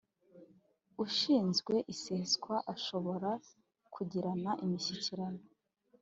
ushinzwe 1.03 1.73
iseswa 1.93 2.55
ashobora 2.73 3.31
kugirana 3.93 4.51
imishyikirano 4.63 5.41